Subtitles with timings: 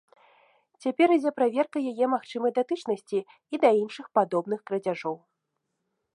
[0.85, 3.19] Цяпер ідзе праверка яе магчымай датычнасці
[3.57, 5.15] і да іншых падобных крадзяжоў.